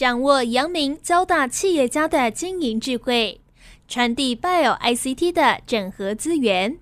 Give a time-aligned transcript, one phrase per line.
[0.00, 3.38] 掌握阳明交大企业家的经营智慧，
[3.86, 6.78] 传递 Bio ICT 的整合资源，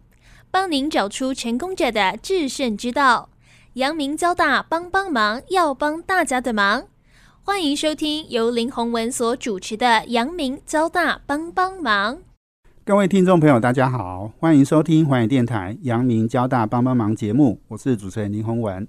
[0.52, 3.30] 帮您找出成功者的制胜之道。
[3.72, 6.84] 阳明交大帮帮忙，要帮大家的忙。
[7.42, 12.14] 欢迎收听由林宏文所主持的《阳明交大帮帮忙》。
[12.84, 18.86] 各位听众朋友，大家好，欢迎收听环宇电台《阳明交大帮帮忙》节目，我是主持人林宏文。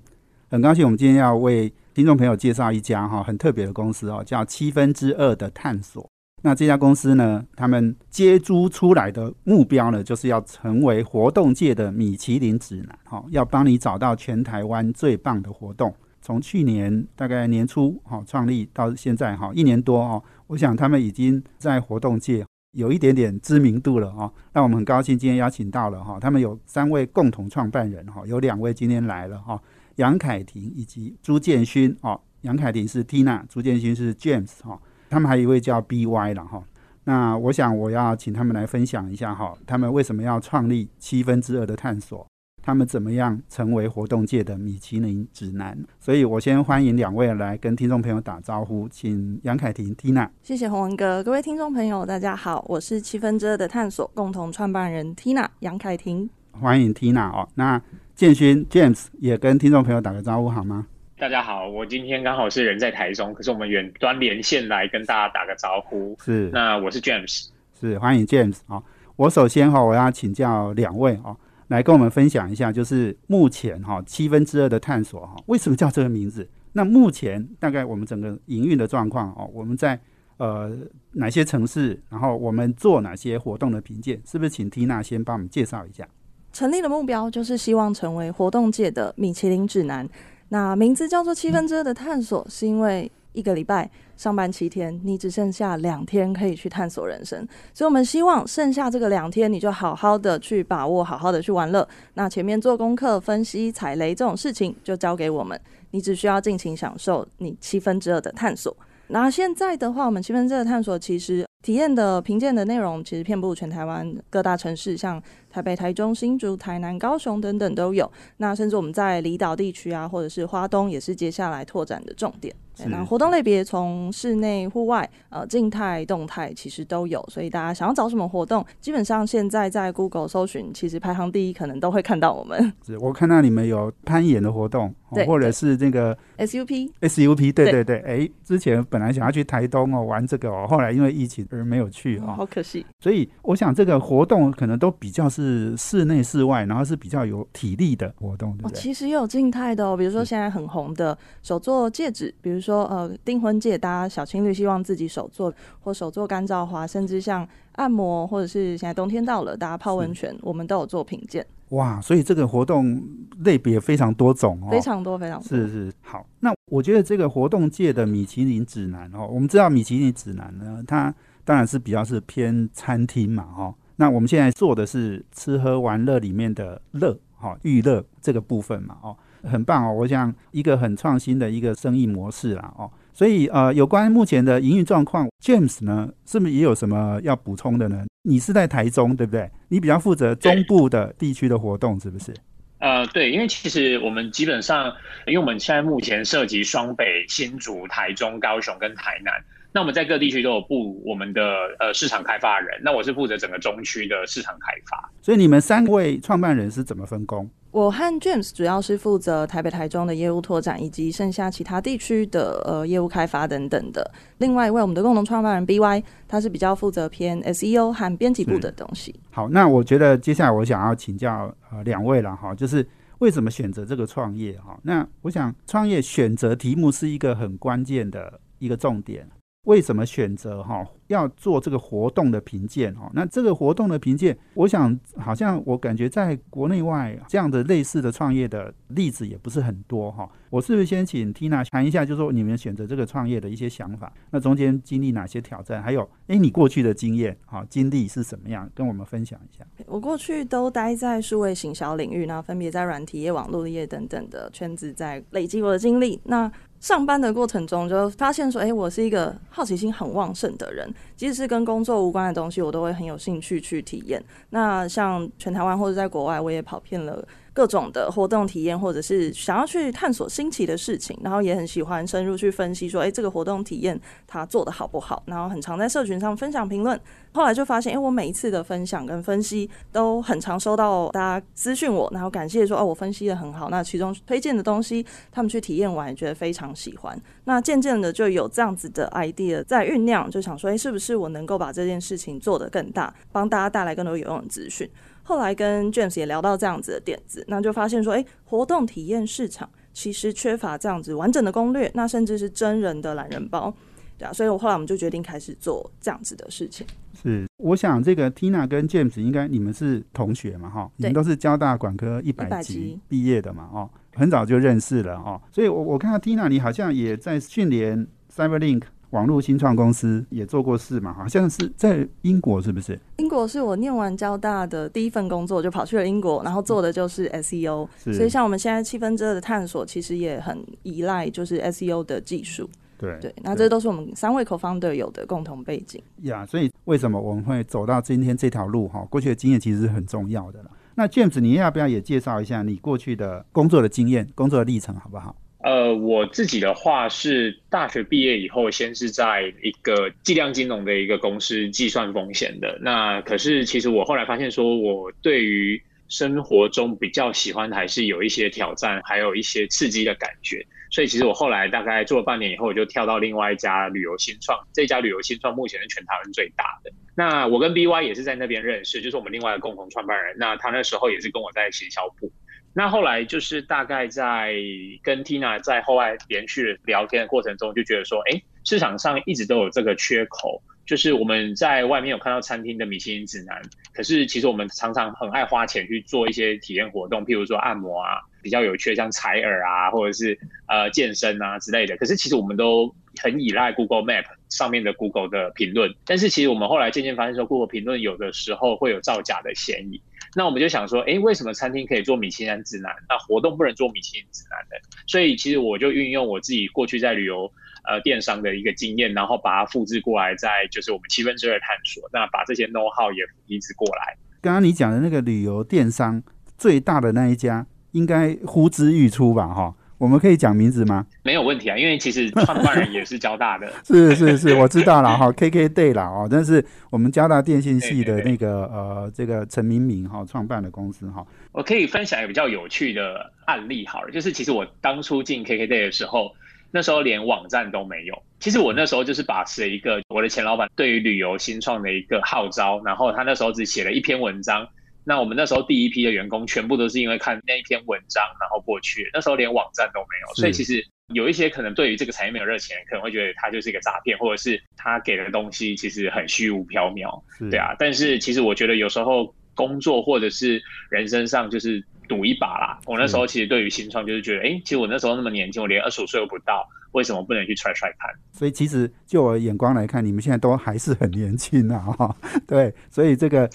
[0.51, 6.07] 很高兴我们今天要为听众朋友介绍一家哈很特别的公司哦，叫七分之二的探索。
[6.41, 15.93] 那这家公司呢，他们接租出来的目标呢，就是要成为活动界的米其林指南哈，要帮你找到全台湾最棒的活动。
[16.21, 24.31] 从去年大概年初哈创立到现在哈一年多哈，我想他们已经在活动界有一点点知名度了哈。
[24.53, 29.59] 那我们很高兴今天邀请到了哈，他们有三位共同创办人哈，有两位今天来了哈。
[29.99, 36.63] 杨凯婷以及朱建勋哦，杨凯婷是 Tina，朱建勋是 James 哈，他们还有一位叫 BY 了哈。
[37.03, 42.25] 那我想我要请他们来分享一下哈，他们为什么要创立七分之二的探索，
[42.61, 45.77] 他们怎么样成为活动界的米其林指南。
[45.99, 50.29] 所以我先欢迎两位来跟听众朋友打招呼，请杨凯婷 Tina。
[50.41, 56.29] 谢谢洪文哥，各位听众朋友大家好，我是七分之二的探索共同创办人 Tina 杨凯婷。
[56.53, 57.81] 欢迎 Tina 哦，那。
[58.19, 60.85] 建勋 James 也跟听众朋友打个招呼好吗？
[61.17, 66.17] 大家好，我今天刚好是人在台中，可是我们远端连线来跟大家打个招呼。
[66.21, 67.47] 是，那我是 James，
[67.79, 68.83] 是欢迎 James 啊。
[69.15, 71.33] 我首先哈，我要请教两位哦，
[71.69, 76.45] 来跟我们分享一下，就是目前哈七分之二的探索哈，为什么叫这个名字？
[76.73, 79.97] 那目前大概我们整个营运的状况哦，我们在
[80.35, 80.77] 呃
[81.13, 86.05] 哪些城市，然后我们做哪些活动的评鉴，是不是请 Tina 先帮我们介绍一下？
[86.51, 90.07] 成立的目标就是希望成为活动界的米其林指南。
[90.49, 101.87] 那名字叫做七分之二的探索，是因为一个礼拜上班七天，你只剩下两天可以去探索人生，所以我们希望剩下这个两天，你就好好的去把握，好好的去玩乐。
[102.15, 105.59] 那前面做功课、分析、踩雷这种事情就交给我们，
[105.91, 108.75] 你只需要尽情享受你七分之二的探索。
[109.09, 115.21] 那现在的话，我们七分之二的探索其实体验的评鉴的内容，其实遍布全台湾各大城市，像。
[115.51, 118.09] 台北、台中、新竹、台南、高雄等等都有。
[118.37, 122.55] 那甚至我们在离岛地区啊，或者是花东，也是接下来拓展的重点。
[122.87, 127.23] 那活动类别从室内、户外、呃静态、动态，其实都有。
[127.29, 132.71] 所以大家想要找什么活动，基本上现在在 Google 搜寻，其实排行第一，可能都会看到我们。
[132.85, 134.93] 是我看到你们有攀岩的活动，
[135.25, 137.99] 或者是这个 SUP，SUP，对对对。
[137.99, 142.85] 哎，之前本来想要去台东哦玩这个哦，后来因为疫情而没有去哦，好可惜。
[142.99, 145.75] 所以我想这个活动可能都比较是。
[145.89, 148.75] 室内、室外，然后是比较有体力的活动，对不对？
[148.75, 161.45] 其实也有静态的哦，比如说现在很红的手做戒指，比如说呃订婚戒，大家小情侣希望自己手做，或手做干燥花，甚至像按摩，或者是现在冬天到了，大家泡温泉，我们都有做品鉴。
[161.69, 162.99] 哇，所以这个活动
[163.43, 165.47] 类别非常多种哦，非常多，非常多。
[165.47, 171.13] 是是，好，那我觉得这个活动界的米其林指南哦，我们知道米其林指南呢，它
[171.45, 173.75] 当然是比较是偏餐厅嘛，哈。
[173.97, 179.93] 那我们现在做的是吃喝玩乐里面的乐，哈，娱乐这个部分嘛，哦，很棒哦。
[179.93, 188.05] 我想一个很创新的一个生意模式啦，哦，所以呃，有关目前的营运状况，James 呢，是不是也有什么要补充的呢？
[188.23, 189.49] 你是在台中对不对？
[189.69, 192.33] 你比较负责中部的地区的活动，是不是？
[192.79, 194.93] 呃，对，因为其实我们基本上，
[195.27, 199.33] 因为我们现在目前涉及双北、新竹、台中、高雄跟台南。
[199.71, 201.43] 那我们在各地区都有布我们的
[201.79, 205.11] 呃市场开发人，那我是负责整个中区的市场开发。
[205.21, 207.47] 所以你们三位创办人是怎么分工？
[207.71, 214.11] 我和 James 主要是负责台北、台中的业务拓展，以及剩下其他地区的呃业务开发等等的。
[214.39, 219.13] 另外一位我们的共同创办人 BY，他是比较负责偏 SEO 和编辑部的东西。
[219.29, 222.87] 好，那我觉得接下来我想要请教呃两位了哈，就是
[223.19, 224.79] 为什么选择这个创业哈？
[224.81, 229.29] 那我想创业选择题目是一个很关键的一个重点。
[229.69, 233.07] 为什么选择哈要做这个活动的评鉴哈？
[233.13, 240.27] 那这个活动的评鉴，我想好像我感觉在国内外这样的类似的创业的例子也不是很多哈。
[240.49, 244.11] 我是不是先请 Tina 谈一下，就是说你们选择这个创业的一些想法？
[244.31, 245.83] 那中间经历哪些挑战？
[245.83, 248.67] 还有，哎，你过去的经验哈经历是什么样？
[248.73, 249.63] 跟我们分享一下。
[249.85, 256.19] 我过去都待在数位行销领域，那分别在软体业、网络业等等的圈子，在累积我的经历。
[256.23, 264.23] 那上班的过程中，就发现说，哎，我是一个好奇心很旺盛的人，即使是跟工作无关的东西，我都会很有兴趣去体验。
[264.51, 267.21] 那像全台湾或者在国外，我也跑遍了
[267.53, 275.21] 各种的活动体验，或者是想要去探索新奇的事情，然后也很喜欢深入去分析说，哎，这个活动体验它做的好不好？
[275.25, 276.99] 然后很常在社群上分享评论。
[277.31, 283.69] 后来就发现，哎，我每一次的分享跟分析都很常收到大家私讯我，然后感谢说，哦，我分析的很好。
[283.69, 287.19] 那其中推荐的东西，他们去体验完也觉得非常喜欢。
[287.43, 294.89] 那渐渐的就有这样子的 idea 在酝酿，就想说，哎，是不是我能够把这件事情做得更大，帮大家带来更多有用的资讯？
[295.29, 303.71] 后来跟 James 也聊到这样子的点子，那就发现说，哎，活动体验市场其实缺乏这样子完整的攻略，那甚至是真人的懒人包，
[304.17, 306.87] 对啊，所以我后来我们就决定开始做这样子的事情。
[307.21, 318.81] 是，我想这个 Tina 跟 James 应该你们是同学嘛，哈，你们都是交大管科一百级毕业的嘛，哦，很早就认识了，哦，所以我我看到 Tina 你好像也在训练 CyberLink。
[319.11, 321.13] 网络新创公司也做过事嘛？
[321.13, 322.99] 好像是在英国，是不是？
[323.17, 327.87] 英国是我念完交大的第一份工作，就跑去了英国，然后做的就是 SEO。
[327.97, 332.69] 所以像我们现在七分之二的探索，其实也很依赖就是 SEO 的技术。
[332.97, 336.03] 对对，那这都是我们三位 co-founder 有的共同背景。
[336.23, 338.89] 呀，所以为什么我们会走到今天这条路？
[338.89, 340.71] 哈，过去的经验其实是很重要的了。
[340.95, 345.33] 那 James，你要不要也介绍一下你过去的工作的经验、工作的历程，好不好？
[345.61, 352.77] 呃，我自己的话是大学毕业以后，先是在一个计量金融的一个公司计算风险的。
[352.81, 360.65] 那可是其实我后来发现，说我对于生活中比较喜欢还是有一些挑战，还有一些刺激的感觉。
[360.91, 364.57] 所以其实我后来大概做了半年以后，我就跳到另外一家旅游新创。
[364.73, 366.91] 这家旅游新创目前是全台湾最大的。
[367.15, 370.35] 那我跟 BY 也是在那边认识，就是我们另外的共同创办人。
[370.37, 372.31] 那他那时候也是跟我在行销部。
[372.73, 374.53] 那后来就是大概在
[375.01, 383.61] 跟 Tina 在后来连续聊天的过程中，就觉得说，哎，市场上一直都有这个缺口，就是我们在外面有看到餐厅的米其林指南，
[383.91, 390.37] 可是其实我们常常很爱花钱去做一些体验活动，譬如说按摩啊，比较有趣像采耳啊，或者是
[390.67, 400.01] 呃健身啊之类的，可是其实我们都很依赖 Google Map 上面的 Google 的评论，但是其实我们后来渐渐发现说，Google 评论有的时候会有造假的嫌疑。
[400.35, 404.79] 那我们就想说，哎，为什么餐厅可以做米其林指南，那活动不能做米其林指南的？
[405.07, 407.51] 所以其实我就运用我自己过去在旅游
[407.87, 414.17] 呃电商的一个经验，然后把它复制过来，在就是我们七分之二探索，那把这些 know how 也移植过来。
[414.41, 416.21] 刚刚你讲的那个旅游电商
[416.57, 419.47] 最大的那一家，应该呼之欲出吧？
[419.47, 419.75] 哈。
[419.99, 421.05] 我们可以讲名字吗？
[421.23, 423.71] 没有问题啊，因为其实创办人也是交大的。
[423.85, 431.23] 是 是是， 我知道了哈，KK Day 啦哦，但是我们交大电信系的那个呃，这个陈明明哈创办的公司哈。
[431.51, 436.33] 我可以分享一个比较有趣的案例，好了，就是其实我当初进 KK Day 的时候，
[436.71, 438.17] 那时候连网站都没有。
[438.39, 444.65] 其实我那时候就是把持了一个我的前老板对于旅游新创的一个号召，然后他那时候只写了一篇文章。
[445.09, 449.09] 那我们那时候第一批的员工全部都是因为看那一篇文章，然后过去。
[449.11, 450.85] 那时候连网站都没有，所以其实
[451.15, 457.75] 有一些可能对于这个产业没有热情，可能会觉得它就是一个诈骗，或者是他给的东西其实很虚无缥缈，对啊。
[457.79, 460.61] 但是其实我觉得有时候工作或者是
[460.91, 462.79] 人生上就是赌一把啦。
[462.85, 466.67] 我那时候其实对于新创就是觉得，哎，其实我那时候那么年轻，我连二十五岁都不到。
[466.93, 468.09] 为什么不能去踹踹看？
[468.31, 471.77] 所以其实就我眼光来看，你们现在都还是很年轻啊！
[471.77, 472.15] 哈，
[472.47, 473.47] 对，所以这个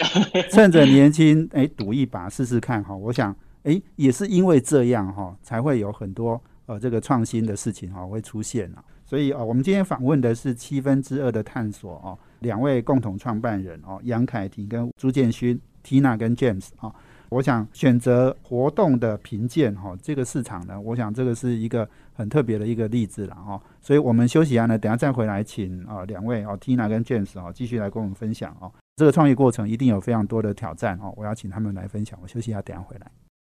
[0.52, 2.94] 趁着年轻，哎，赌一把试试看哈。
[2.94, 8.84] 我想，哎，也是因为这样哈，才会有很多呃这个创新的事情哈会出现啊。
[9.04, 16.94] 所以啊，我们今天访问的是七分之二的探索哦，两位共同创办人哦，杨凯婷跟朱建勋，Tina 跟 James 啊。
[17.35, 23.61] 我想选择活动的评鉴哈，这个市场呢，我想这个是一个很特别的一个例子了哈。
[23.81, 28.71] 所以我们休息一下呢，等下再回来，请啊两位哦，Tina 跟 James 哦，继续来跟我们分享哦。
[28.95, 32.17] 这个创业过程一定有非常多的挑战哦，我要请他们来分享。
[32.23, 33.11] 我休息一下，等下回来。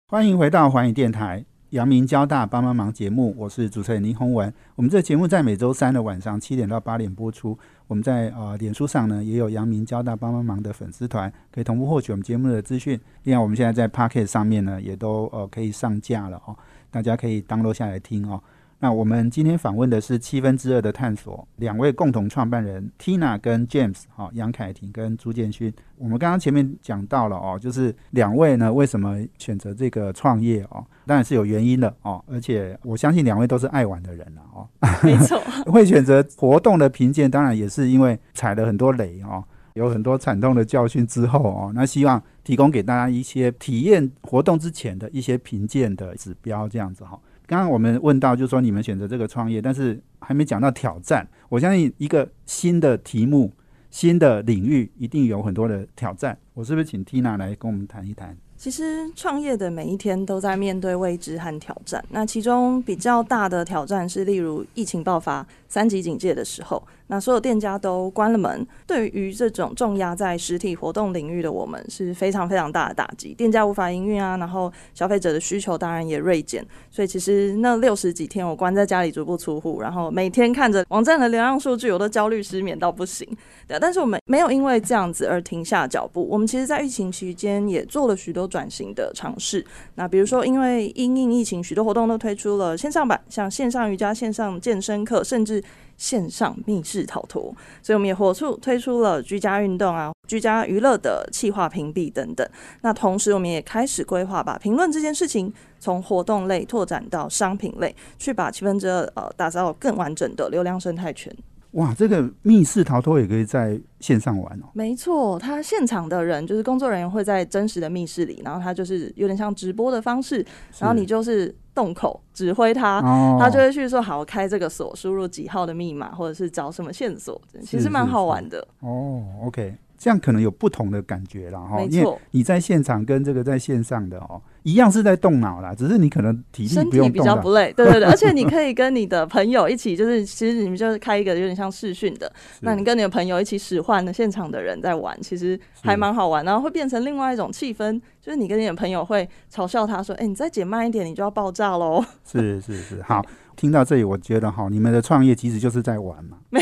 [0.09, 1.45] 欢迎回到环宇电台。
[1.76, 4.50] 阳明交大帮帮忙节目，我是主持人林宏文。
[4.76, 7.56] 我们这节目在每周三的晚上七点到八点播出。
[7.87, 12.99] 我们在呃脸书上呢也有阳明交大帮帮忙的粉丝团，可以同步获取我们节目的资讯。
[13.25, 16.56] 另外，我们现在在 Pocket 上面呢也都呃可以上架了哦，
[16.90, 18.42] 大家可以 download 下来听哦。
[18.78, 25.73] 那我们今天访问的是七分之二的探索，两位共同创办人 Tina 跟 James，哈，杨凯婷跟朱建勋。
[25.97, 34.68] 我们刚刚前面讲到了哦，就是两位呢为什么选择这个创业哦，当然是有原因的哦，而且我相信两位都是爱玩的人了哦，
[35.02, 35.40] 没错，
[35.73, 39.42] 会选择活动的评鉴，当然也是因为踩了很多雷哦，
[39.73, 47.18] 有很多惨痛的教训之后哦，那希望提供给大家一些体验活动之前的一些评鉴的指标，这样子哈。
[47.46, 51.26] 刚刚我们问到，就是说你们选择这个创业，但是还没讲到挑战。
[51.48, 53.52] 我相信一个新的题目、
[53.90, 56.36] 新的领域，一定有很多的挑战。
[56.54, 58.36] 我是不是请 Tina 来跟我们谈一谈？
[58.56, 62.02] 其实创业的每一天都在面对未知和挑战。
[62.10, 68.66] 那其中比较大的挑战是，例如疫情爆发、三级警戒的时候，那所有店家都关了门。
[68.86, 73.34] 对于这种重压在实体活动领域的我们，是非常非常大的打击。
[73.34, 76.64] 店家无法营运啊，然后消费者的需求当然也锐减。
[76.90, 83.26] 所以其实那六十几天，我关在家里足不出户，然后每天看着网站的流量数据，我都焦虑失眠到不行。
[83.66, 86.26] 对，但是我们没有因为这样子而停下脚步。
[86.28, 89.64] 我们其实，在疫情期间也做了许多转型的尝试。
[89.94, 95.62] 那比如说，因为因应疫情，许多活动都推出了线上版，像线上瑜伽、线上健身课，甚至
[95.96, 97.42] 线上密室逃脱。
[97.82, 102.48] 所以我们也火速推出了居家运动啊、居家娱乐的气化屏蔽等等。
[102.82, 111.34] 那同时，我们也开始规划把评论这件事情从活动类拓展到商品类，去把七分之二呃打造更完整的流量生态圈。
[111.72, 114.64] 哇，这个密室逃脱也可以在线上玩哦。
[114.72, 120.44] 没错，他现场的人就是工作人员会在真实的密室里，然后他就是有点像直播的方式，
[120.78, 123.02] 然后你就是动口指挥他，
[123.38, 128.66] 他就会去说好开这个锁，输入几号的密码，或者是找什么线索，其实蛮好玩的。
[128.80, 129.75] 哦，OK。
[129.98, 152.04] 这样可能有不同的感觉了哈，因为你在现场跟这个在线上的哦，一样是在动脑啦，只是你可能体力不用比较不累，对对对， 而且你可以跟你的朋友一起，就是其实你们就是开一个有点像视讯的，那你跟你的朋友一起使唤的现场的人在玩，其实还蛮好玩，然后会变成另外一种气氛，就是你跟你的朋友会嘲笑他说，哎，你再减慢一点，你就要爆炸喽。
[152.24, 153.24] 是是是，好。
[153.56, 156.38] 听到这里，我觉得哈，你们的创业其实就是在玩嘛。
[156.50, 156.60] 没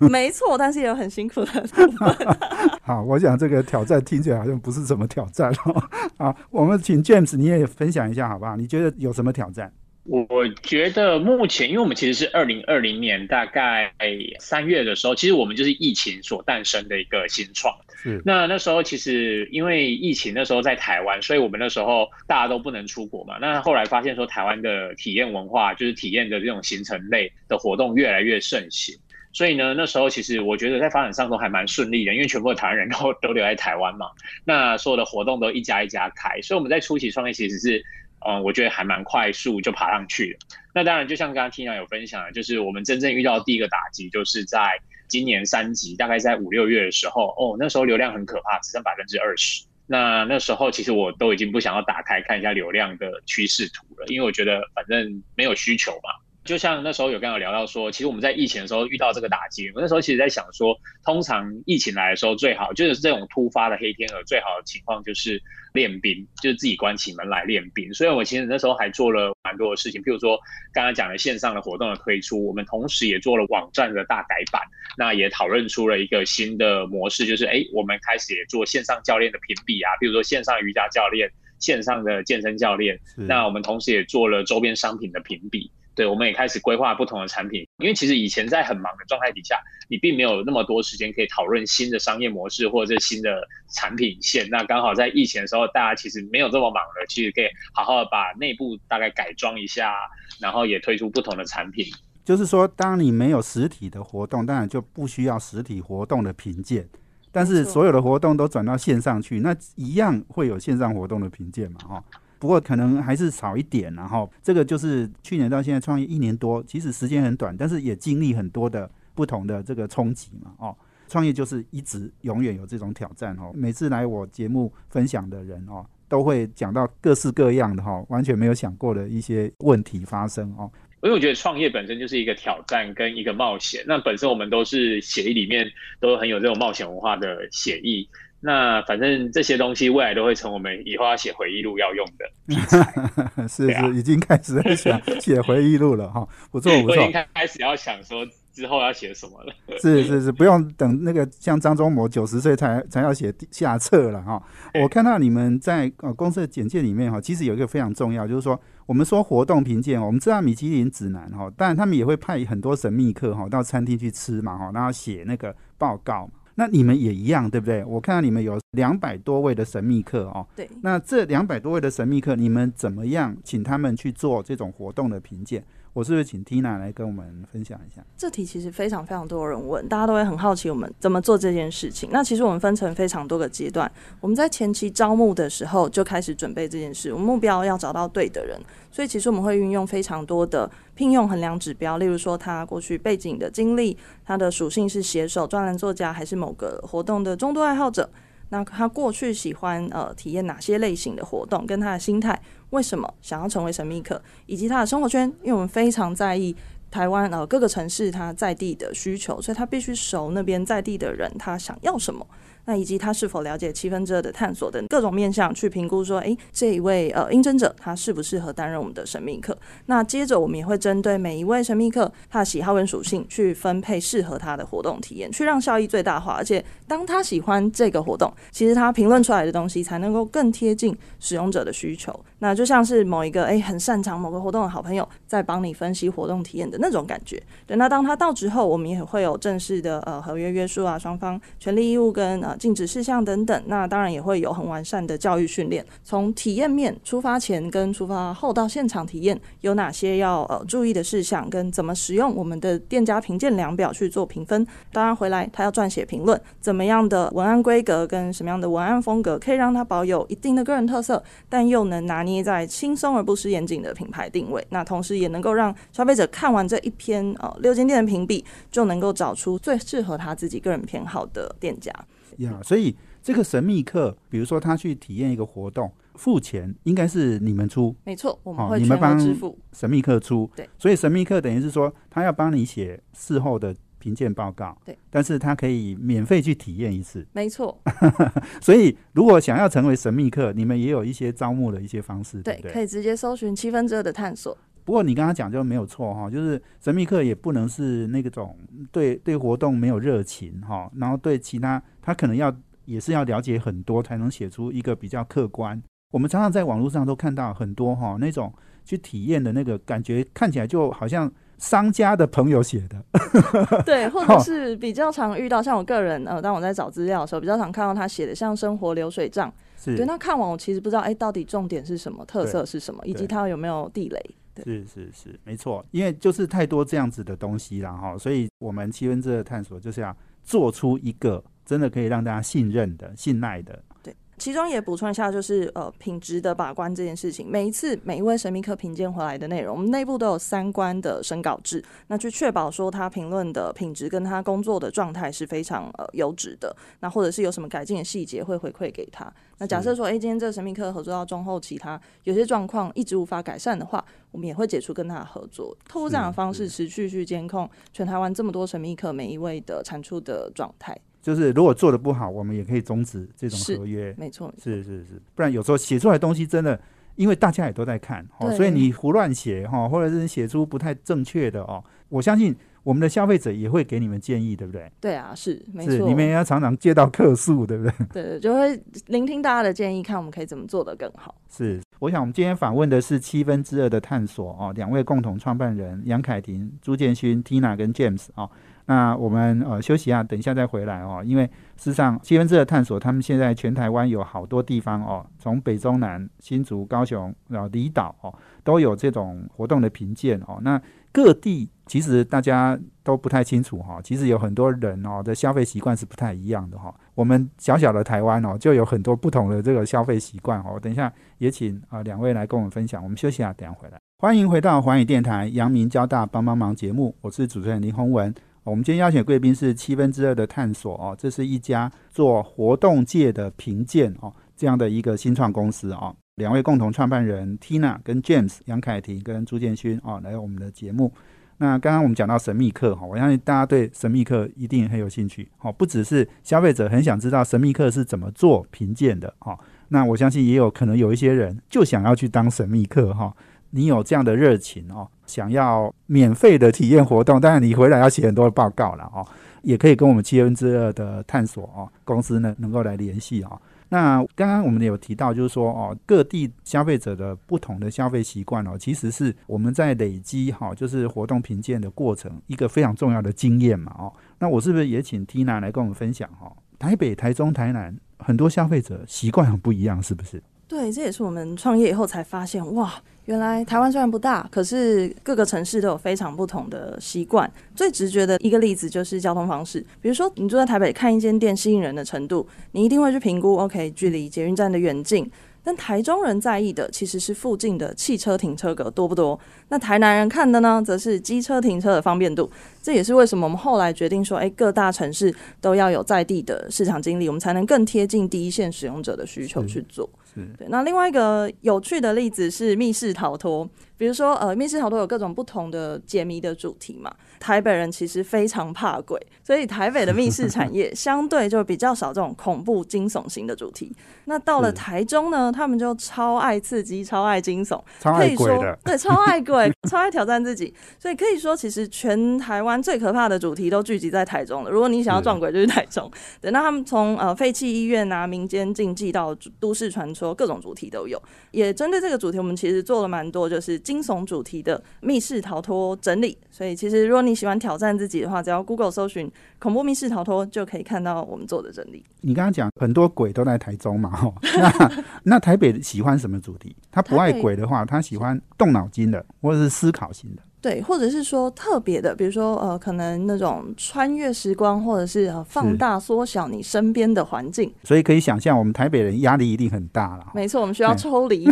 [0.00, 2.38] 没没错，但是也有很辛苦的部分。
[2.82, 5.82] 好，我想这个挑战听起来好像不是什么挑战哦。
[6.18, 8.56] 好，我们请 James 你也分享一下好不好？
[8.56, 9.72] 你觉得有什么挑战？
[10.08, 13.92] 我觉得目前，因为我们其实是二零二零年大概
[14.40, 17.76] 三月的时候，其实我们就是疫情所诞生的一个新创。
[17.94, 18.22] 是。
[18.24, 23.36] 那那时候其实因为疫情，那时候在台湾，所以我们那时候大家都不能出国嘛。
[23.38, 28.96] 那后来发现说，台湾的体验文化，就是体验的这种行程类的活动越来越盛行。
[29.34, 34.06] 所以呢，那时候其实我觉得在发展上都还蛮顺利的，因为全部的台湾人都都留在台湾嘛。
[34.46, 37.84] 那所有的活动都一家一家开，所以我们在初期创业其实是。
[38.26, 40.38] 嗯，我觉得还蛮快速就爬上去了。
[40.74, 49.64] 那当然，就像刚刚 Tina 有分享的，就是我们真正遇到第一个打击，就是在今年三级，大概在五六月的时候，哦，那时候流量很可怕，只剩百分之二十。
[49.86, 56.10] 那那时候其实我都已经不想要打开看一下流量的趋势图了，因为我觉得反正没有需求嘛。
[56.48, 60.74] 就像那时候有刚刚聊到说，其实我们在疫情的时候遇到这个打击，我那时候其实在想说，
[61.04, 65.38] 通常疫情来的时候最好就是这种突发的黑天鹅，最好的情况就是
[65.74, 67.92] 练兵，就是自己关起门来练兵。
[67.92, 70.38] 所以我其实那时候还做了蛮多的事情，譬如说
[70.72, 74.62] 刚刚讲的线上的活动的推出，我们同时也做了网站的大改版，
[74.96, 85.70] 那也讨论出了一个新的模式，就是哎，我们开始也做线上教练的评比啊，譬如说线上瑜伽教练、线上的健身教练，那我们同时也做了周边商品的评比。
[85.98, 93.42] 对，我们也开始规划不同的产品，因为其实以前在很忙的状态底下，你并没有那么多时间可以讨论新的商业模式或者新的
[93.74, 94.48] 产品线。
[94.48, 99.92] 那刚好在疫情的时候，大家其实没有这么忙了，其实可以好好的把内部大概改装一下，
[100.40, 101.84] 然后也推出不同的产品。
[102.24, 106.88] 就是说，当你没有实体的活动，当然就不需要实体活动的评鉴，
[107.32, 111.80] 但是所有的活动都转到线上去，那一样会有线上活动的评鉴嘛？
[111.80, 112.04] 哈。
[112.38, 120.52] 不过可能还是少一点，然后这个就是去年到现在创业一年多，其实时间很短，但是也经历很多的不同的这个冲击嘛。
[120.58, 120.76] 哦，
[121.08, 123.50] 创业就是一直永远有这种挑战哦。
[123.54, 130.70] 每次来我节目分享的人哦，都会讲到各式各样的哈，完全没有想过的一些问题发生哦。
[131.02, 135.64] 因为我觉得创业本身就是一个挑战跟一个冒险，那本身我们都是协议里面
[136.00, 138.08] 都很有这种冒险文化的协议。
[138.40, 146.96] 那反正这些东西未来都会成我们以后要写回忆录要用的 是是，已经开始在想写回忆录了哈，不错不错。
[147.02, 149.52] 我已经开始要想说之后要写什么了。
[149.80, 154.40] 是是是，不用等那个像张忠谋九十岁才才要写下册了哈。
[154.80, 166.30] 我看到你们在呃公司的简介里面哈，其实有一个非常重要，就是说我们说活动评鉴，我们知道米其林指南哈，当然他们也会派很多神秘客哈到餐厅去吃嘛哈，然后写那个报告。
[166.58, 167.84] 那你们也一样，对不对？
[167.84, 170.44] 我看到你们有两百多位的神秘客哦。
[170.56, 170.68] 对。
[170.82, 175.62] 那这两百多位的神秘客，你们怎么样请他们去做这种活动的评鉴？
[175.98, 178.00] 我是不是请 Tina 来跟我们分享一下？
[178.16, 182.08] 这题其实非常非常多人问，大家都会很好奇我们怎么做这件事情。
[182.12, 183.90] 那其实我们分成非常多个阶段。
[184.20, 188.56] 我们在前期招募的时候就开始准备这件事，我们目标要找到对的人，
[188.92, 198.08] 所以其实我们会运用非常多的聘用衡量指标，例如说他过去背景的经历，他的属性是写手、专栏作家，还是某个活动的中度爱好者。
[198.50, 202.40] 那他过去喜欢呃体验哪些类型的活动，跟他的心态
[202.70, 206.54] 为什么想要成为神秘客，以及他的生活圈，因为我们非常在意
[206.90, 212.26] 台湾呃各个城市他在地的需求，所以他必须熟那边在地的人他想要什么。
[212.68, 219.56] 那以及他是否了解七分之二的探索等各种面向去评估说，诶，这一位呃应征者他适不适合担任我们的神秘客？
[219.86, 226.34] 那接着我们也会针对每一位神秘客他的喜好跟属性去分配适合他的活动体验，去让效益最大化。
[226.34, 232.14] 而且当他喜欢这个活动，其实他评论出来的东西才能够更贴近使用者的需求。
[232.40, 237.42] 那就像是某一个诶很擅长某个活动的好朋友在帮你分析活动体验的那种感觉。
[237.66, 242.57] 对，那当他到之后，我们也会有正式的呃合约约束啊，双方权利义务跟呃。
[242.58, 245.84] 禁止事项等等，那当然也会有很完善的教育训练。
[246.02, 254.66] 从体验面出发前跟出发后到现场体验，有哪些要呃注意的事项，跟怎么使用我们的店家评鉴量表去做评分。
[254.92, 264.66] 当然回来他要撰写评论，怎么样的文案规格跟什么样的文案风格，可以让他保有一定的个人特色，但又能拿捏在轻松而不失严谨的品牌定位。
[264.70, 271.92] 那同时也能够让消费者看完这一篇呃六间店的评比，就能够找出最适合他自己个人偏好的店家。
[272.38, 279.58] 呀，所以这个神秘客，比如说他去体验一个活动，付钱应该是你们出，没错，我们会你们帮支付。
[279.72, 287.76] 神秘客出，对，所以神秘客等于是说他要帮你写事后的评鉴报告，对，但是他可以免费去体验一次，没错。
[288.62, 294.56] 所以如果想要成为神秘客，你们也有一些招募的一些方式，对，可以直接搜寻七分之二的探索。
[294.84, 298.56] 不过你刚刚讲就没有错哈，就是神秘客也不能是那个种
[298.90, 302.50] 对对活动没有热情哈，然后对其他他可能要。
[302.88, 305.78] 也是要了解很多才能写出一个比较客观。
[306.10, 308.50] 我们常常在网络上都看到很多哈那种
[308.82, 313.04] 去体验的那个感觉，看起来就好像商家的朋友写的。
[313.84, 319.52] 对，或者是比较常遇到，像我个人呃，当我在找资料的时候，比较常看到他写的像生活流水账。
[319.76, 319.94] 是。
[319.94, 324.34] 对，那看完我其实不知道，哎，到底重点是什么，特色是什么，以及它有没有地雷。
[324.64, 331.44] 是是是，没错，因为就是太多这样子的东西了哈，所以我们七分之二探索就是要做出一个。
[331.68, 333.78] 真的可以让大家信任的、信赖的。
[334.02, 337.46] 对，其中也补充一下，就是呃，品质的把关这件事情。
[337.46, 346.74] 每一次每一位神秘客评鉴回来的内容，我们内部都有三关的审稿制，那去确保说他评论的品质跟他工作的状态是非常呃优质的。
[347.00, 349.30] 那或者是有什么改进的细节会回馈给他。
[349.58, 360.98] 那假设说，哎，今天这个神秘客合作到中后期，他有些状况一直无法改善的话，我们也会解除跟他的合作，透过这样的方式持续去监控全台湾这么多神秘客每一位的产出的状态。
[361.20, 364.14] 就是如果做的不好，我们也可以终止这种合约。
[364.16, 366.80] 没错，是是是，不然有时候写出来东西真的，
[367.16, 374.90] 因为大家也都在看，哦，所以你胡乱写哈，或者是写出不太正确的哦，我相信我们的消费者也会给你们建议，对不对？
[375.00, 377.92] 对啊，是没错，你们也要常常接到客诉，对不对？
[378.12, 381.34] 对，就会聆听大家的建议，看我们可以怎么做的更好。
[381.50, 388.48] 是，我想我们今天访问的是七分之二的探索哦，两位共同创办人杨凯婷、朱建勋、Tina 跟 James 哦。
[388.86, 391.22] 那我们呃休息一下，等一下再回来哦。
[391.24, 391.44] 因为
[391.76, 398.32] 事实上七分之二探索，他们现在全台湾有好多地方哦，从北中南、新竹、高雄，然后离岛哦，
[398.62, 400.60] 都有这种活动的评鉴哦。
[400.62, 400.80] 那
[401.12, 406.94] 各地其实大家都不太清楚哈，其实有很多人哦的消费习惯是不太一样的哈。
[407.14, 410.78] 我们小小的台湾哦，就有很多不同的这个消费习惯哦。
[410.80, 413.02] 等一下也请啊两位来跟我们分享。
[413.02, 413.98] 我们休息下，等下回来。
[414.18, 418.34] 欢迎回到环宇电台阳明交大帮帮忙节目，我是主持人林宏文。
[418.64, 426.14] 我们今天邀请贵宾是七分之二的探索哦，这是一家做活动界的评鉴哦这样的一个新创公司哦。
[426.38, 431.12] 两位共同创办人 Tina 跟 James 杨凯婷跟朱建勋哦来我们的节目。
[431.58, 443.34] 那刚刚我们讲到神秘客哈，我相信大家对神秘客一定很有兴趣哦，不只是消费者很想知道神秘客是怎么做评鉴的哈，那我相信也有可能有一些人就想要去当神秘客哈。
[443.70, 449.26] 你有这样的热情哦，想要免费的体验活动，当然你回来要写很多的报告了哦，
[449.62, 453.60] 也可以跟我们七分之二的探索哦公司呢能够来联系哦。
[453.90, 464.12] 那刚刚我们有提到，就是说哦，各地消费者的不同的消费习惯哦，其实是我们在累积哈，就是活动评鉴的过程一个非常重要的经验嘛哦。
[464.38, 466.52] 那我是不是也请 Tina 来跟我们分享哈？
[466.78, 470.42] 台北、台中、台南很多消费者习惯很不一样，是不是？
[470.66, 472.92] 对，这也是我们创业以后才发现哇。
[473.28, 477.50] 原来台湾虽然不大，可是各个城市都有非常不同的习惯。
[477.76, 485.30] 最直觉的一个例子就是交通方式，比如说你住在台北看一间店吸引人的程度，你一定会去评估，OK，距离捷运站的远近。
[485.62, 489.38] 但台中人在意的其实是附近的汽车停车格多不多。
[489.68, 492.50] 那台南人看的呢，则是机车停车的方便度。
[492.82, 500.08] 这也是为什么我们后来决定说，哎，各大城市都要有在地的市场经理，我们才能更贴近第一线使用者的需求去做。
[500.56, 507.12] 对，那另外一个有趣的例子是密室逃脱，比如说呃，密室逃脱有各种不同的解谜的主题嘛。
[507.38, 513.94] 台北人其实非常怕鬼，所以台北的密室产业相对就比较少这种恐怖惊悚型的主题。
[514.24, 520.74] 那到了台中呢，他们就超爱刺激，超爱惊悚，可以说对，超爱鬼， 超爱挑战自己。
[520.98, 524.70] 所以可以说，其实全台湾最可怕的主题都聚集在台中了。
[524.70, 526.10] 如果你想要撞鬼，就是台中。
[526.40, 531.20] 等到他们从呃废弃医院啊、民间禁忌到都市传说，各种主题都有。
[531.52, 536.36] 也针对这个主题，我们其实做了蛮多，就是惊悚主题的密室逃脱整理。
[536.50, 542.04] 所以其实如果你喜欢挑战自己的话，只要 Google 搜寻“恐怖密室逃脱”，就可以看到我们做的整理。
[542.20, 546.76] 你刚刚讲很多鬼都在台中嘛，哈， 那那台北喜欢什么主题？
[546.90, 550.42] 他不爱鬼的话，他喜欢动脑筋的，或者是思考型的。
[550.60, 557.72] 对，或者是说特别的，比如说呃，可能那种穿越时光，或者是呃放大缩小你身边的环境。
[557.84, 560.26] 所以可以想象，我们台北人压力一定很大了。
[560.34, 561.44] 没错，我们需要抽离。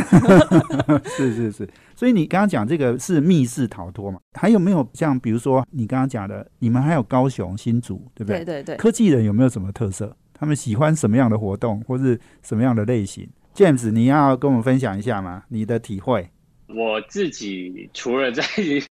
[1.16, 1.68] 是是是。
[1.94, 4.18] 所以你刚刚讲这个是密室逃脱嘛？
[4.34, 8.44] 还有没有像比如说你刚刚讲的，你们还有高雄新竹，对不对？
[8.44, 8.76] 对对对。
[8.76, 10.14] 科技人有没有什么特色？
[10.34, 15.44] 他们喜欢什么样的活动，或是什么样的类型？James，你要跟我们分享一下吗？
[15.48, 16.28] 你的体会。
[16.68, 18.42] 我自己除了在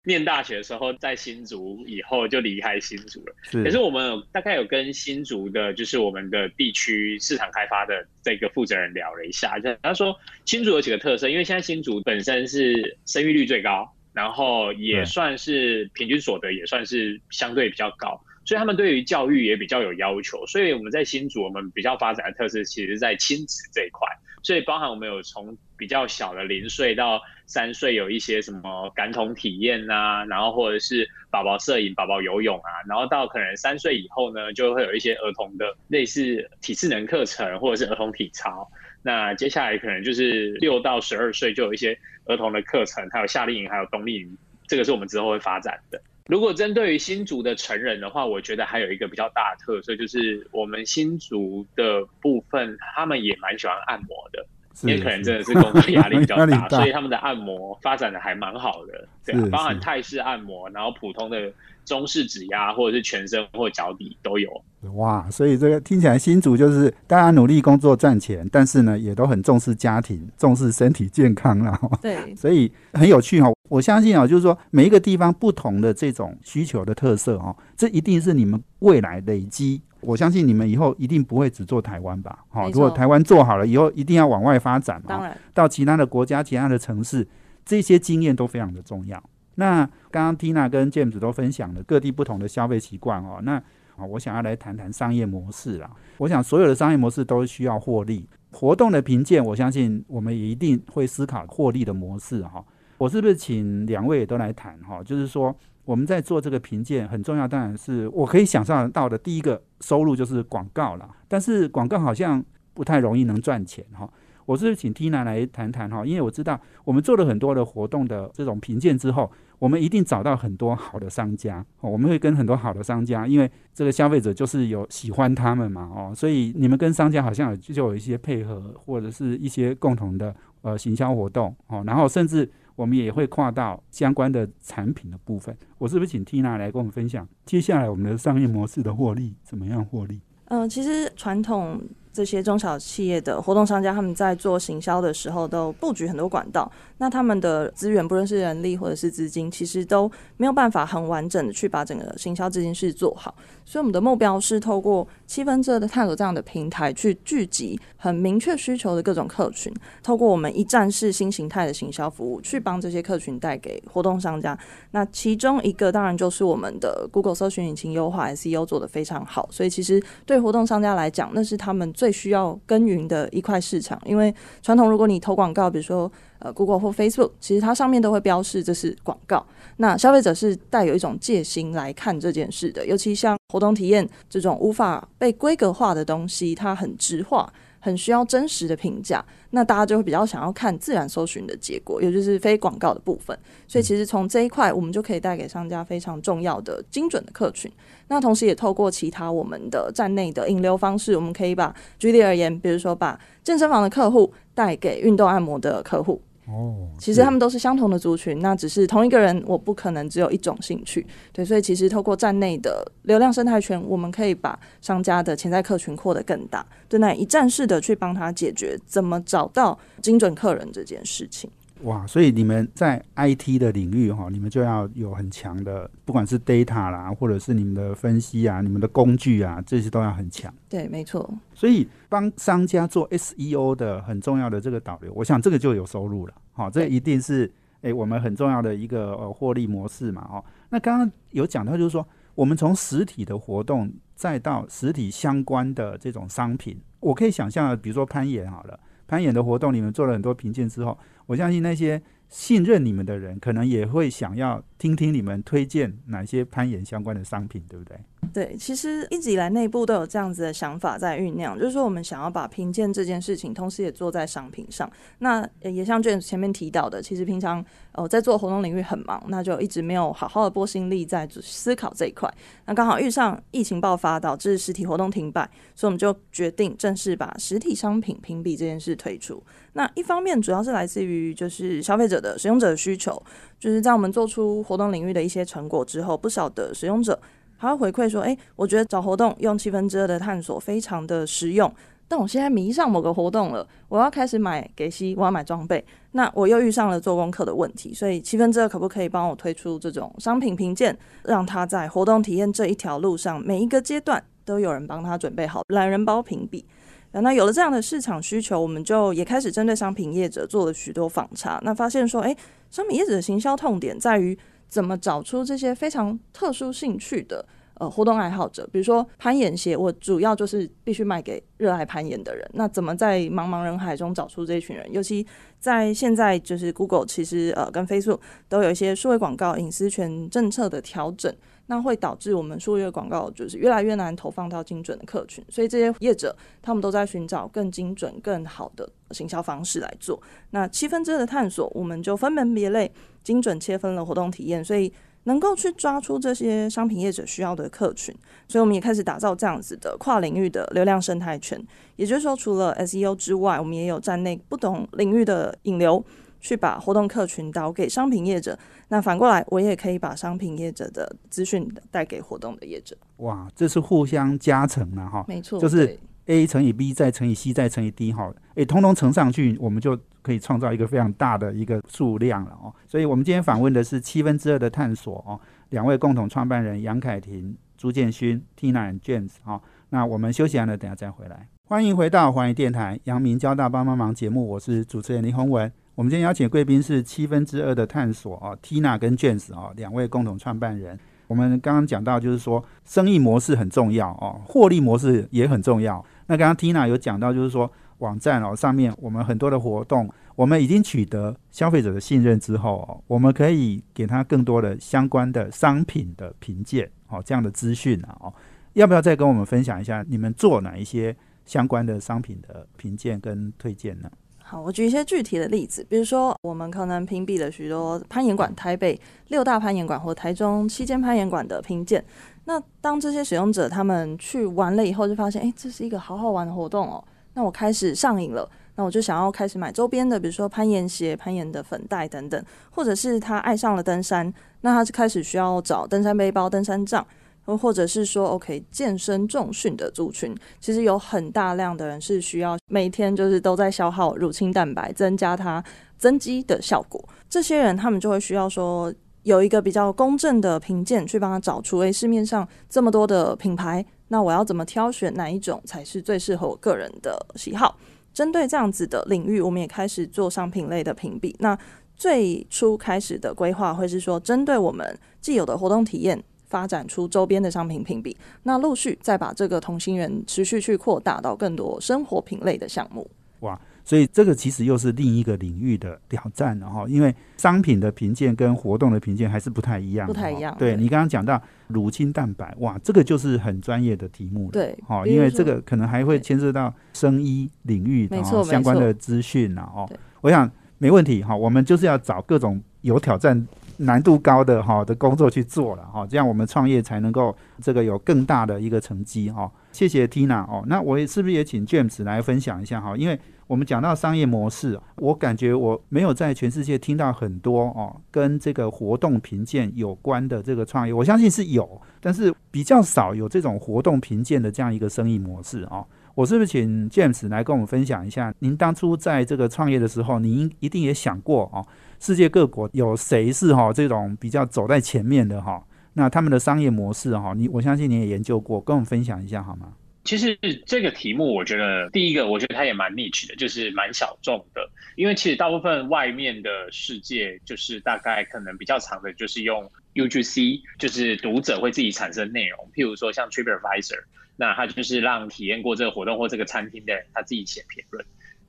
[0.04, 3.36] 念大学的时候在新竹，以后就离开新竹了。
[3.64, 10.14] 可是我们大概有跟新竹的，就是我们的地区市场开发的这个负责人聊了一下，就他说
[10.46, 20.46] 新竹有几个特色，因为现在新竹本身是生育率最高，然后也算是平均所得也算是相对比较高，所以他们对于教育也比较有要求。
[20.48, 24.06] 所以我们在新竹，我们比较发展的特色，其实在亲子这一块。
[24.44, 38.70] 所以包含我们有从比较小的零岁到三岁，有一些什么感统体验呐，然后或者是宝宝摄影、宝宝游泳啊，然后到可能三岁以后呢，就会有一些儿童的类似体适能课程或者是儿童体操。
[39.04, 46.02] 那接下来可能就是六到十二岁就有一些儿童的课程，还有夏令营，还有冬令营，这个是我们之后会发展的。
[46.28, 54.46] 如果针对于新竹的成人的话，我觉得还有一个比较大的特色，就是我们新竹的部分，他们也蛮喜欢按摩的，
[54.84, 61.52] 因为可能真的是工作压力比较大， 所以他们的按摩发展的还蛮好的，对，包含泰式按摩，然后普通的
[61.86, 64.50] 中式指压，或者是全身或脚底都有。
[64.94, 71.80] 哇，所以这个听起来新竹就是大家努力工作赚钱，但是呢，也都很重视家庭，重视身体健康了。
[72.02, 73.52] 对， 所以很有趣哈。
[73.70, 79.82] 我相信啊，就是说每一个地方不同的这种需求的特色哦，这一定是你们未来累积。
[80.02, 82.40] 我相信你们以后一定不会只做台湾吧？
[82.50, 87.28] 好，如果台湾做好了以后，一定要往外发展嘛，到其他的国家、其他的城市，
[87.64, 89.24] 这些经验都非常的重要。
[89.56, 93.62] 那刚刚 Tina 跟 James 都分享了各地不同的消费习惯哦，那。
[93.98, 95.92] 啊，我想要来谈谈商业模式啦。
[96.18, 102.64] 我想所有的商业模式都需要获利，活动的评鉴，我相信我们也一定会思考获利的模式哈。
[102.98, 105.04] 我是不是请两位也都来谈哈？
[105.04, 111.08] 就是说我们在做这个评鉴很重要，当然是我可以想象到的第一个收入就是广告了。
[111.28, 114.10] 但是广告好像不太容易能赚钱哈。
[114.46, 119.32] 我是请 Tina 来谈谈哈，因为我知道我们做了很多的活动的这种评鉴之后。
[119.62, 135.56] 我们一定找到很多好的商家，我们会跟很多好的商家，因为这个消费者就是有喜欢他们嘛，哦，所以你们跟商家好像就有一些配合，或者是一些共同的呃行销活动，哦，然后甚至我们也会跨到相关的产品的部分。
[135.78, 140.22] 我是不是请 Tina 来跟我们分享接下来我们的商业模式的获利怎么样获利？
[140.46, 141.80] 嗯，其实传统。
[142.14, 146.70] 这些中小企业的活动商家，他们在做行销的时候，都布局很多管道。
[146.98, 153.34] 那他们的资源，不论是人力或者是资金，其实都没有办法很完整的去把整个行销这件事做好。
[153.66, 164.58] 所以，我们的目标是透过七分之二的探索这样的平台，去聚集很明确需求的各种客群，透过我们一站式新形态的行销服务，去帮这些客群带给活动商家。
[164.92, 169.48] 那其中一个，当然就是我们的 Google 搜寻引擎优化 SEO 做得非常好。
[169.50, 171.92] 所以，其实对活动商家来讲，那是他们。
[172.02, 174.34] 最需要耕耘的一块市场，因为
[174.64, 179.46] 传统如果你投广告，比如说呃 Google 或 Facebook，其实它上面都会标示这是广告。
[179.78, 193.38] 那消费者是带有一种戒心来看这件事的，尤其像活动体验这种无法被规格化的东西，它很直化，很需要真实的评价，那大家就会比较想要看自然搜寻的结果，也就是非广告的部分。
[193.68, 197.70] 所以其实从这一块，我们就可以带给商家非常重要的精准的客群。
[198.08, 206.22] 那同时也透过其他我们的站内的引流方式，我们可以把举例而言，比如说把健身房的客户带给运动按摩的客户。
[206.52, 211.06] 哦，其实他们都是相同的族群，那只是同一个人，我不可能只有一种兴趣。
[211.32, 221.50] 对，所以其实透过站内的流量生态圈，我们可以把商家的潜在客群扩得更大，对，那一站式的去帮他解决怎么找到精准客人这件事情。
[221.84, 230.54] 哇，所以你们在 IT 的领域哈，你们就要有很强的，不管是 data 啦，或者是你们的分析啊，你们的工具啊，这些都要很强。
[230.70, 231.28] 对，没错。
[231.54, 236.34] 所以帮商家做 SEO 的很重要的这个导流，我想这个就有收入了。
[236.54, 240.28] 好，这一定是诶我们很重要的一个呃获利模式嘛。
[240.32, 248.80] 哦，那刚刚有讲到，就是说我们从实体的活动再到实体相关的这种商品，我可以想象，比如说攀岩好了，
[249.12, 250.98] 参演的活动，你们做了很多评鉴之后。
[251.26, 257.96] 我相信那些信任你们的人，可能也会想要听听你们推荐哪些攀岩相关的商品，对不对？
[258.34, 264.90] 对，其实一直以来内部都有这样子的想法在酝酿，就是说我们想要把评鉴这件事情，同时也做在商品上。
[265.20, 272.28] 那也像娟前面提到的，其实平常呃在做活动领域很忙，那就一直没有好好的拨心力在思考这一块。
[272.66, 279.44] 那刚好遇上疫情爆发，导致实体活动停摆，所以我们就决定正式把实体商品评比这件事推出。
[279.74, 283.22] 那一方面主要是来自于就是消费者的使用者的需求，
[283.62, 287.18] 就是在我们做出活动领域的一些成果之后，不少的使用者。
[287.56, 291.72] 还会回馈说：“哎，我觉得找活动用七分之二的探索非常的实用，
[292.08, 306.66] 但我现在迷上某个活动了，我要开始买给息，我要买装备，那我又遇上了做功课的问题，所以七分之二可不可以帮我推出这种商品评鉴，让他在活动体验这一条路上每一个阶段都有人帮他准备好懒人包评比？
[307.14, 312.36] 那有了这样的市场需求，我们就也开始针对商品业者做了许多访查，那发现说，哎，
[312.70, 314.38] 商品业者的行销痛点在于。”
[314.72, 318.66] 怎么找出这些非常特殊兴趣的呃活动爱好者？
[318.72, 322.50] 比如说攀岩鞋，我主要就是必须卖给热爱攀岩的人。
[322.54, 324.90] 那怎么在茫茫人海中找出这群人？
[324.94, 325.28] 尤其
[325.60, 331.36] 在现在，就是 Google 其实呃跟 Facebook 都有一些数位广告隐私权政策的调整。
[331.72, 340.22] 那会导致我们数月广告就是越来越难投放到精准的客群，所以这些业者他们都在寻找更精准、更好的行销方式来做。
[340.50, 342.92] 那七分之二的探索，我们就分门别类、
[343.24, 344.92] 精准切分了活动体验，所以
[345.24, 348.14] 能够去抓出这些商品业者需要的客群。
[348.50, 351.58] 所以我们也开始打造这样子的跨领域的流量生态圈。
[351.96, 356.04] 也就是说，除了 SEO 之外，我们也有站内不同领域的引流。
[356.42, 358.58] 去把活动客群导给商品业者，
[358.90, 362.98] 那反过来我也可以把商品业者的资讯带给活动的业者。
[363.18, 372.74] 哇，这是互相加成了哈，没错，就是 A 乘以 B 再乘以 C 再乘以 D 哈，诶，通通乘上去，我们就可以创造一个非常大的一个数量了哦。
[372.88, 379.62] 所以我们今天访问的是七分之二的探索哦，两位共同创办人杨凯婷、朱建勋、Tina and James 哈。
[379.90, 381.48] 那我们休息完了，等下再回来。
[381.68, 385.72] 欢迎回到华语电台阳明交大帮帮忙节目，我是主持人林宏文。
[386.02, 391.00] 我们今天邀请贵宾是七分之二的探索啊，Tina 跟 James 啊两位共同创办人。
[391.28, 396.04] 我们刚刚讲到，就是说生意模式很重要哦，获利模式也很重要。
[396.26, 408.34] 那刚刚 Tina 有讲到，就是说网站哦上面我们很多的活动，我们已经取得消费者的信任之后哦，我们可以给他更多的相关的商品的评鉴哦这样的资讯啊哦，
[408.74, 414.10] 要不要再跟我们分享一下你们做哪一些相关的商品的评鉴跟推荐呢？
[414.52, 422.04] 好，我举一些具体的例子，比如说我们可能屏蔽了许多攀岩馆，台北六大攀岩馆或台中七间攀岩馆的评鉴。
[422.44, 427.02] 那当这些使用者他们去玩了以后，就发现，哎，这是一个好好玩的活动哦。
[427.34, 437.08] 那我开始上瘾了，那我就想要开始买周边的，比如说攀岩鞋、攀岩的粉袋等等，或者是他爱上了登山，那他就开始需要找登山背包、登山杖。
[437.46, 445.64] 或者是说，OK，健身重训的族群，其实有很大量的人是需要每天就是都在消耗乳清蛋白，增加它
[445.98, 447.04] 增肌的效果。
[447.30, 457.78] 这些人他们就会需要说有一个比较公正的评鉴，去帮他找出，诶，市面上这么多的品牌，那我要怎么挑选哪一种才是最适合我个人的喜好？
[458.14, 461.36] 针对这样子的领域，我们也开始做商品类的评比。
[461.40, 461.58] 那
[461.96, 466.24] 最初开始的规划会是说，针对我们既有的活动体验。
[466.52, 473.10] 发展出周边的商品评比，那陆续再把这个同心圆持续去扩大到更多生活品类的项目。
[473.40, 473.60] 哇！
[473.84, 480.56] 所以这个其实又是另一个领域的挑战了哈，因为商品的评鉴跟活动的评鉴还是不太一样，不太一样。
[480.60, 484.52] 对你刚刚讲到乳清蛋白，哇，这个就是很专业的题目了。
[484.52, 489.90] 对，哦，因为这个可能还会牵涉到生医领域的相关的资讯了哦。
[490.22, 493.48] 我想没问题哈，我们就是要找各种有挑战。
[493.82, 499.52] 难度高的哈的工作去做了哈，这样我们创业才能够这个有更大的一个成绩哈。
[499.72, 502.96] 谢谢 Tina 哦，那我是不是也请 James 来分享一下哈？
[502.96, 515.86] 因为我们讲到商业模式，我感觉我没有在全世界听到很多哦跟这个活动评鉴有关的这个创业，我相信是有，但是比较少有这种活动评鉴的这样一个生意模式哦。
[516.14, 518.34] 我是不是请 James 来跟我们分享一下？
[518.40, 521.66] 您当初在这个创业的时候，您一定也想过哦。
[522.02, 525.64] 世界各国有谁是哈这种比较走在前面的哈？
[525.94, 529.72] 那他们的商业模式哈，你我相信你也研究过，跟我们分享一下好吗？
[530.04, 530.36] 其实
[530.66, 534.68] 这个题目，我觉得第一个，我觉得它也蛮 niche 的，就是蛮小众的。
[534.96, 542.58] 因为其实大部分外面的世界，就是大概可能比较长的，就是用 UGC，就是读者会自己产生内容。
[542.74, 544.00] 譬如说像 TripAdvisor，
[544.38, 548.04] 那它就是让体验过这个活动或这个餐厅的人，他自己写评论。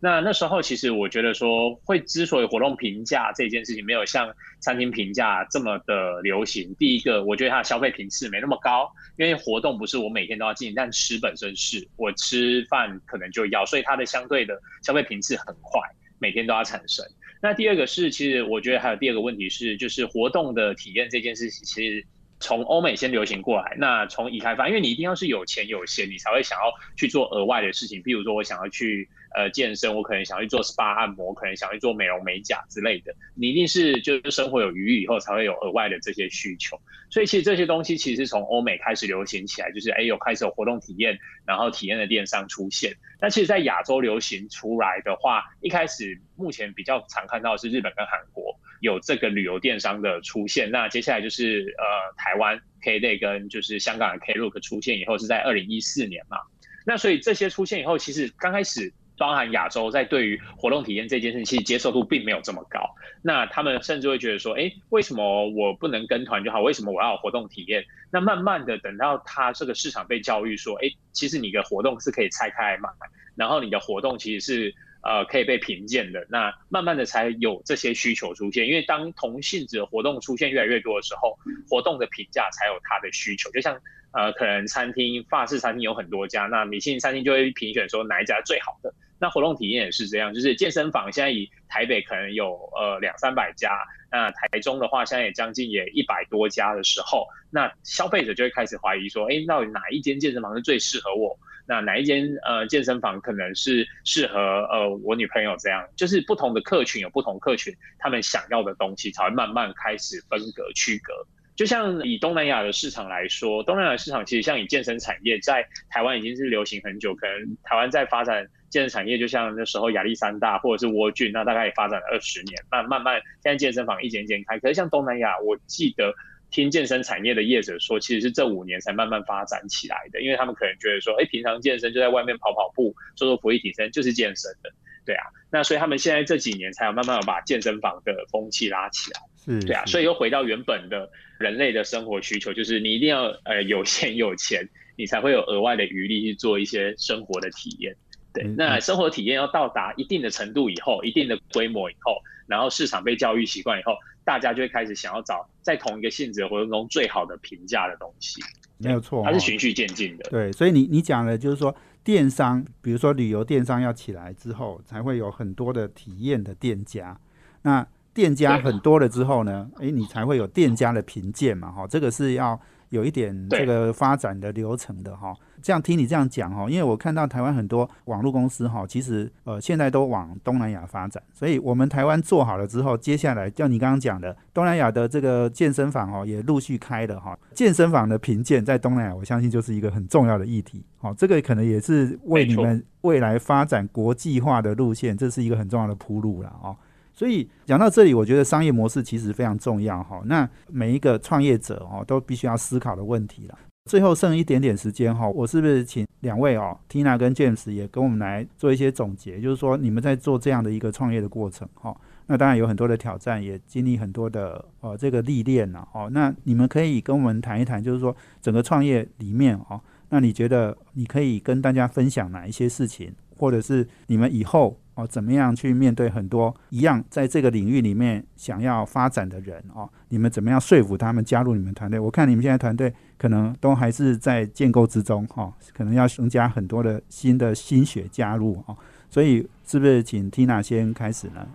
[0.04, 15.80] 那那时候其实我觉得说，会之所以活动评价这件事情没有像餐厅评价这么的流行，第一个我觉得它的消费频次没那么高，因为活动不是我每天都要进，但吃本身是我吃饭可能就要，所以它的相对的消费频次很快，
[16.18, 17.06] 每天都要产生。
[17.40, 22.04] 那第二个是，其实我觉得还有第二个问题是，就是活动的体验这件事情，其实。
[22.44, 26.64] 从欧美先流行过来，那从已开发，因为你一定要是有钱有闲，你才会想要
[26.96, 28.02] 去做额外的事情。
[28.02, 33.14] 比如说，我想要去呃健身，我可能想去做 SPA 按摩，可能想去做美容美甲之类的。
[33.34, 36.80] 你一定是就是生活有余裕以后，才会有额外的这些需求。
[37.10, 42.94] 所以其实这些东西其实是从欧美开始流行起来，就是哎有开始有活动体验，然后体验的电商出现。
[43.20, 48.58] 那其实，在亚洲流行出来的话，一开始目前比较常看到是日本跟韩国。
[48.80, 51.84] 有这个旅游电商的出现，那接下来就是呃
[52.16, 56.38] 台湾 K-day 跟就是香港的 Klook 出现以后是在二零一四年嘛，
[56.84, 62.80] 那所以这些出现以后，其实刚开始包含亚洲在对于活动体验这件事情，其实接受度并没有这么高，
[63.22, 66.60] 那他们甚至会觉得说，哎，为什么我不能跟团就好？
[66.60, 67.84] 为什么我要活动体验？
[68.10, 72.88] 那慢慢的等到他这个市场被教育说，哎，其实你的活动是可以拆开来买，
[73.36, 74.74] 然后你的活动其实是。
[75.04, 78.68] 呃，可以被评鉴的，那慢慢的才有这些需求出现。
[78.68, 81.36] 因为当同性质的活动出现越来越多的时候，
[81.68, 83.50] 活动的评价才有它的需求。
[83.50, 83.76] 就像
[84.12, 88.94] 呃，可能餐厅法式餐厅有很多家，那米其林餐厅就会评选说哪一家最好的。
[89.22, 93.78] 那活动体验也是这样，就是健身房现在以台北可能有呃两三百家，
[94.10, 101.38] 那台中的话现在也将近也一百多家的时候，那消费者就会开始怀疑说，哎，到底哪一间健身房是最适合我？
[101.68, 111.12] 那哪一间呃健身房可能是适合呃我女朋友这样，就是不同的客群有不同客群，他们想要的东西才会慢慢开始分隔区隔。
[111.54, 124.58] 就像以东南亚的市场来说，东南亚市场其实像以健身产业在台湾已经是流行很久，可能台湾在发展健身产业，就像那时候亚历山大或者是蜗郡，那大概也发展了二十年，慢慢慢现在健身房一间一间开。
[124.58, 126.12] 可是像东南亚，我记得。
[126.54, 134.70] 听健身产业的业者说，其实是这五年才慢慢发展起来的，因为他们可能觉得说，哎，平常健身就在外面跑跑步、做做浮力提升就是健身的，
[135.06, 147.96] 对啊，那所以他们现在这几年才有慢慢把健身房的风气拉起来，是，对啊，所以又回到原本的人类的生活需求，就是你一定要呃有钱有钱，你才会有额外的余力去做一些生活的体验，
[148.32, 152.16] 对，那生活体验要到达一定的程度以后，一定的规模以后，
[152.46, 153.94] 然后市场被教育习惯以后。
[154.24, 158.40] 大家就会开始想要找在同一个性质的活动中最好的评价的东西，
[158.78, 160.22] 没有错，它是循序渐进的。
[160.30, 167.18] 对，所以你你讲的就是说，电商，比如说旅游电商要起来之后，才会有很多的体验的店家。
[167.62, 172.60] 那店家很多了之后呢，哎，你才会有店家的评鉴嘛，哈，这个是要
[172.92, 175.34] 有一点这个发展的流程的哈。
[175.62, 187.38] 这样听你这样讲哈，因为我看到台湾很多网络公司哈，其实呃现在都往东南亚发展，所以我们台湾做好了之后，接下来像你刚刚讲的东南亚的这个健身房哦，也陆续开了哈。
[187.54, 190.84] 健身房的评鉴在东南亚，我相信就是一个很重要的议题。
[190.98, 196.76] 好，这个可能也是为你们未来发展国际化的路线，这是一个很重要的铺路了哦。
[197.14, 200.22] 所以讲到这里，我觉得商业模式其实非常重要哈。
[200.24, 203.58] 那每一个创业者哦，都必须要思考的问题了。
[203.90, 209.40] 最后剩一点点时间哈，我是不是请两位哦，Tina 跟 James 也跟我们来做一些总结？
[209.40, 211.92] 就是说，你们在做这样的一个创业的过程哈，
[212.28, 216.08] 那当然有很多的挑战，也经历很多的呃这个历练了哦。
[216.12, 229.88] 那你们可以跟我们谈一谈，就是说整个创业里面哦，那你觉得你可以跟大家分享哪一些事情，或者是你们以后哦，怎么样去面对很多一样在这个领域里面想要发展的人哦？
[230.10, 231.98] 你们怎么样说服他们加入你们团队？
[231.98, 238.76] 我看你们现在团队可能都还是在建构之中哈，可能要增加很多的新的心血加入哦。
[239.08, 241.46] 所以是不是请 Tina 先开始呢？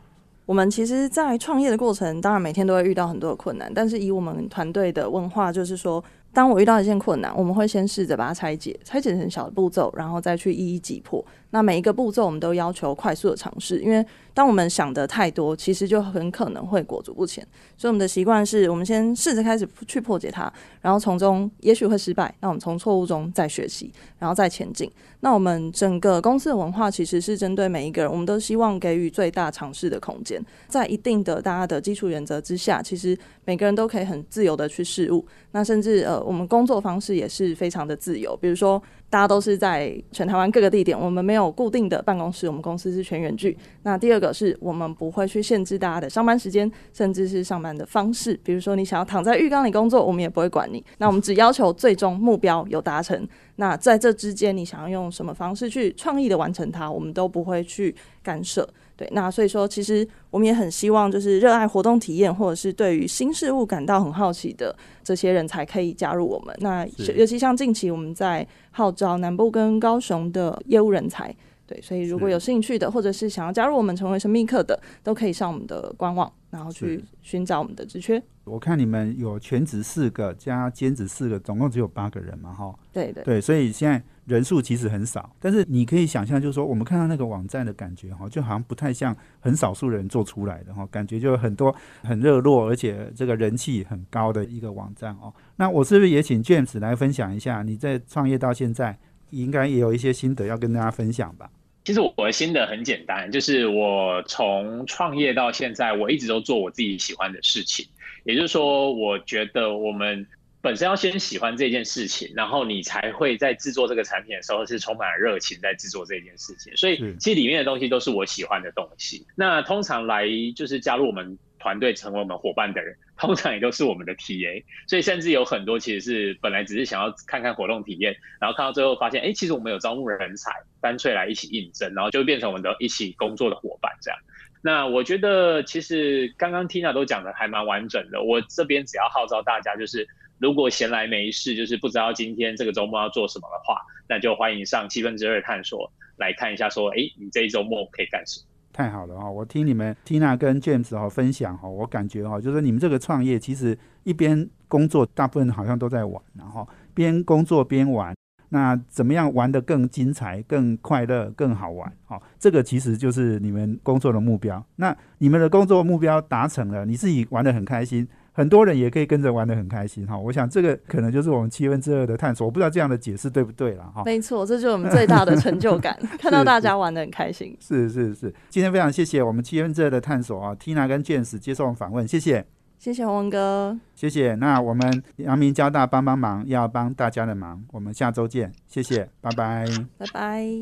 [0.45, 6.03] 我们其实，在创业的过程，当然每天都会遇到很多的困难，但是以我们团队的文化，就是说。
[6.33, 11.25] 当我遇到一件困难，我们会先试着把它拆解，拆解成小的步骤，然后再去一一击破。
[11.51, 17.45] 那每一个步骤，我们都要求快速的尝试，因为当我们想的太多，其实就很可能会裹足不前。
[17.77, 24.91] 所以我们的习惯是，我们先试着开始去破解它，然后从中也许会失败，那我们从错误中再学习，然后再前进。
[25.21, 35.25] 那我们整个公司的文化其实是针对每一个人，我们都希望给予最大尝试的空间，在一定的大家的基础原则之下，其实每个人都可以很自由的去试误。
[35.51, 38.81] 那甚至呃，我们工作方式也是非常的自由，比如说。
[39.09, 43.57] 大家都是在全台湾各个地点，我们没有固定的办公室，我们公司是全员聚。
[43.83, 48.37] 那第二个是我们不会去限制大家的上班时间，甚至是上班的方式。
[48.43, 50.83] 比如说你想要躺在浴缸里工作，我们也不会管你。
[50.97, 53.27] 那我们只要求最终目标有达成。
[53.55, 58.67] 那在这之间，你想要用什么方式去创意的完成它，我们都不会去干涉。
[58.97, 66.53] 对，那所以说，其实我们也很希望，就是热爱活动体验，或者是对于新事物感到很好奇的这些人才可以加入我们。
[66.59, 66.85] 那
[67.15, 71.33] 尤其像近期我们在号召南部跟高雄的业务人才。
[71.67, 78.21] 对，所以如果有兴趣的，或者是想要加入我们成为神秘客的，都可以上我们的官网，然后去寻找我们的职缺。
[78.45, 82.73] 我看你们有全职四个加兼职四个，总共只有八个人嘛，哈。
[82.93, 95.33] 对对对，所以现在人数其实很少，但是你可以想象，就是说我们看到那个网站的感觉，哈，就好像不太像很少数人做出来的，哈，感觉就很多很热络，而且这个人气很高的一个网站哦。
[95.57, 98.97] 那我是不是也请 James 来分享一下，你在创业到现在，
[99.31, 101.49] 应该也有一些心得要跟大家分享吧？
[101.83, 107.85] 其实我的心得很简单，就是我从创业到现在，我一直都做我自己喜欢的事情。
[108.25, 110.27] 也就是说，我觉得我们
[110.61, 116.75] 本身要先喜欢这件事情，然后你才会在制作这个产品的时候是充满了热情在制作这件事情。
[116.75, 119.25] 所以，其实里面的东西都是我喜欢的东西。
[119.35, 120.25] 那通常来
[120.55, 121.37] 就是加入我们。
[121.67, 130.49] 团队成为我们伙伴的人， 通常也都是我们的 TA，所以甚至有很多其实是本来只是想要看看活动体验，然后看到最后发现，哎，其实我们有招募人才，
[130.81, 134.17] 干脆来一起应征，然后就变成我们的一起工作的伙伴这样。
[134.61, 140.07] 那我觉得其实刚刚 Tina 都讲的还蛮完整的，我这边只要号召大家，就是
[140.39, 148.56] 如果闲来没事，就是不知道今天这个周末要做什么的话，那就欢迎上七分之二探索来看一下，说，哎，你这一周末可以干什么。
[148.77, 149.27] 太好了哈！
[149.27, 158.15] 我听你们 Tina 跟 James 哈分享哈，我感觉哈，就是你们这个创业其实一边工作，大部分好像都在玩，然后边工作边玩，
[158.49, 161.91] 那怎么样玩得更精彩、更快乐、更好玩？
[162.07, 164.63] 哦，这个其实就是你们工作的目标。
[164.75, 168.07] 那你们的工作目标达成了，你自己玩得很开心。
[168.37, 174.03] 很多人也可以跟着玩的很开心哈，我想这个可能就是我们七分之二的探索，我不知道这样的解释对不对了哈。
[174.05, 177.57] 没错，这就是我们最大的成就感， 看到大家玩的很开心。
[177.59, 182.45] 是是是，今天非常谢谢我们七分之二的探索啊，Tina 跟 James 接受访问，谢谢，
[182.77, 184.35] 谢谢洪文哥，谢谢。
[184.35, 189.65] 那我们阳明交大帮帮忙，要帮大家的忙，我们下周见，谢谢，拜拜，
[189.97, 190.61] 拜拜。